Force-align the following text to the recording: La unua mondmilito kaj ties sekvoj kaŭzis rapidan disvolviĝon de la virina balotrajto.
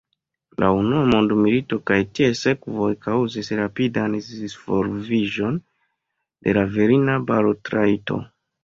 La 0.61 0.69
unua 0.77 1.01
mondmilito 1.09 1.79
kaj 1.91 1.97
ties 2.21 2.41
sekvoj 2.47 2.89
kaŭzis 3.09 3.53
rapidan 3.61 4.19
disvolviĝon 4.41 5.63
de 6.49 6.61
la 6.61 6.67
virina 6.77 7.25
balotrajto. 7.31 8.25